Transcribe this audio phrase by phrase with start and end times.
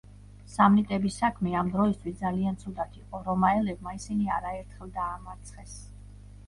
[0.51, 5.81] სამნიტების საქმე ამ დროისთვის ძალიან ცუდად იყო, რომაელებმა ისინი არაერთხელ დაამარცხეს.